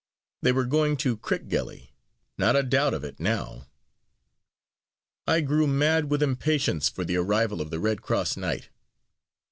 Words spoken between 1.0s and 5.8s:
to Crickgelly; not a doubt of it, now. I grew